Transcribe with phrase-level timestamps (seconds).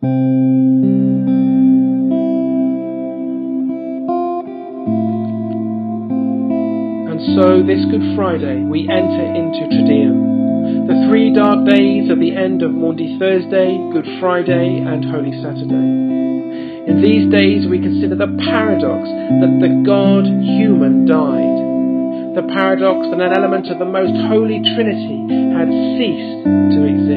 [0.00, 0.10] And
[7.34, 12.62] so this Good Friday we enter into Triduum, the three dark days at the end
[12.62, 15.74] of Maundy Thursday, Good Friday, and Holy Saturday.
[16.86, 19.02] In these days, we consider the paradox
[19.42, 22.38] that the God human died.
[22.38, 25.26] The paradox that an element of the most holy Trinity
[25.58, 25.66] had
[25.98, 27.07] ceased to exist.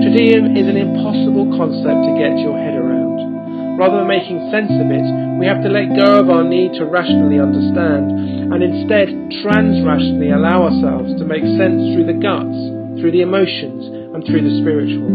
[0.00, 3.76] Triduum is an impossible concept to get your head around.
[3.76, 5.04] Rather than making sense of it,
[5.36, 8.08] we have to let go of our need to rationally understand
[8.48, 9.12] and instead
[9.44, 12.56] trans-rationally allow ourselves to make sense through the guts,
[12.96, 13.84] through the emotions,
[14.16, 15.08] and through the spiritual.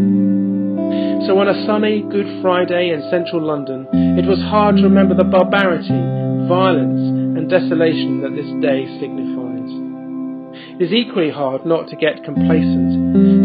[1.25, 3.89] So on a sunny Good Friday in central London,
[4.21, 5.97] it was hard to remember the barbarity,
[6.45, 7.01] violence,
[7.33, 9.69] and desolation that this day signifies.
[10.77, 12.84] It is equally hard not to get complacent.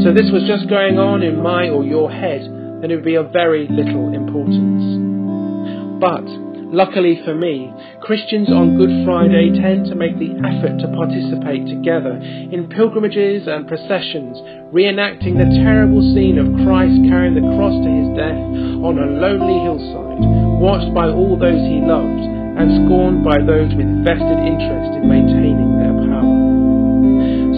[0.02, 2.42] So this was just going on in my or your head,
[2.80, 6.00] then it would be of very little importance.
[6.00, 6.26] But
[6.70, 12.14] Luckily for me, Christians on Good Friday tend to make the effort to participate together
[12.14, 14.38] in pilgrimages and processions,
[14.70, 18.38] reenacting the terrible scene of Christ carrying the cross to his death
[18.86, 20.22] on a lonely hillside,
[20.62, 22.22] watched by all those he loved
[22.54, 25.49] and scorned by those with vested interest in maintaining.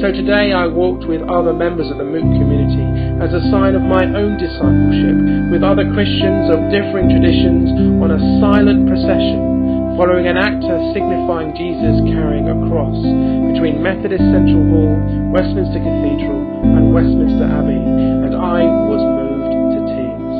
[0.02, 2.82] So today I walked with other members of the Moot community
[3.22, 5.14] as a sign of my own discipleship
[5.54, 7.70] with other Christians of differing traditions
[8.02, 12.98] on a silent procession following an actor signifying Jesus carrying a cross
[13.54, 14.98] between Methodist Central Hall,
[15.30, 17.78] Westminster Cathedral, and Westminster Abbey,
[18.26, 20.36] and I was moved to tears.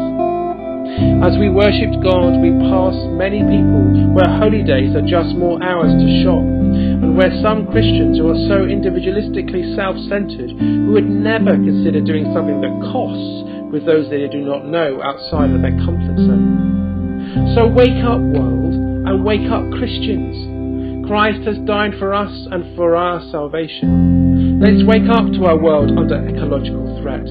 [1.23, 5.95] As we worshipped God, we passed many people where holy days are just more hours
[5.95, 6.62] to shop
[7.03, 12.31] and where some Christians who are so individualistically self centered who would never consider doing
[12.31, 13.43] something that costs
[13.75, 17.53] with those they do not know outside of their comfort zone.
[17.59, 21.11] So wake up, world, and wake up, Christians.
[21.11, 24.63] Christ has died for us and for our salvation.
[24.63, 27.27] Let's wake up to our world under ecological threat.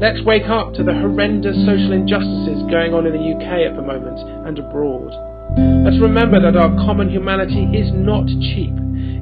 [0.00, 3.84] Let's wake up to the horrendous social injustices going on in the UK at the
[3.84, 4.16] moment
[4.48, 5.12] and abroad.
[5.84, 8.24] Let's remember that our common humanity is not
[8.56, 8.72] cheap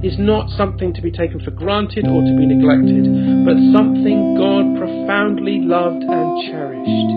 [0.02, 3.02] is not something to be taken for granted or to be neglected,
[3.42, 7.10] but something God profoundly loved and cherished.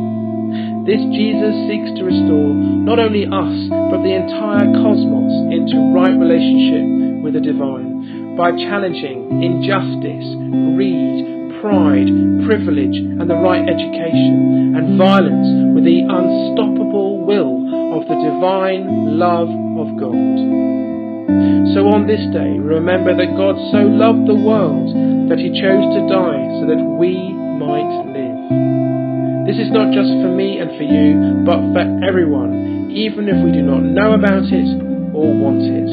[0.89, 3.57] This Jesus seeks to restore not only us,
[3.93, 10.25] but the entire cosmos into right relationship with the divine by challenging injustice,
[10.73, 12.09] greed, pride,
[12.49, 17.61] privilege, and the right education, and violence with the unstoppable will
[17.93, 21.60] of the divine love of God.
[21.91, 24.95] On this day, remember that God so loved the world
[25.27, 27.11] that he chose to die so that we
[27.59, 29.45] might live.
[29.45, 33.51] This is not just for me and for you, but for everyone, even if we
[33.51, 34.71] do not know about it
[35.11, 35.91] or want it.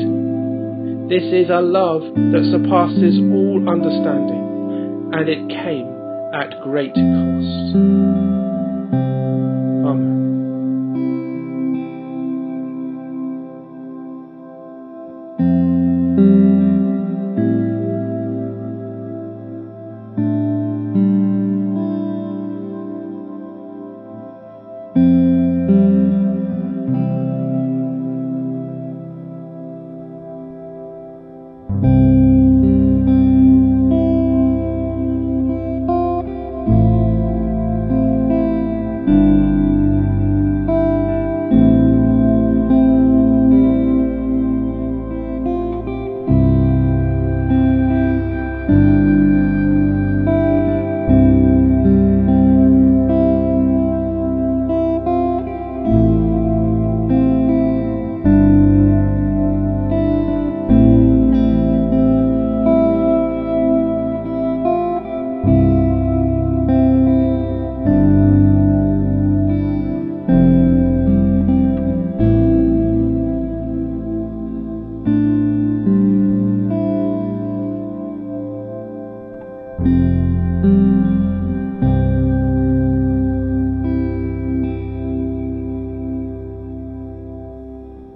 [1.11, 5.91] This is a love that surpasses all understanding, and it came
[6.31, 8.28] at great cost.